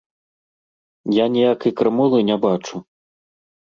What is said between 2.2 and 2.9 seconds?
не бачу.